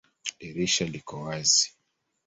Dirisha 0.39 0.83
liko 0.93 1.15
wazi 1.23 1.65